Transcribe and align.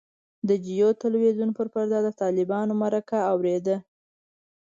د 0.47 0.49
جیو 0.65 0.89
تلویزیون 1.03 1.49
پر 1.57 1.67
پرده 1.73 1.99
د 2.03 2.07
طالبانو 2.21 2.73
مرکه 2.83 3.19
اورېده. 3.31 3.77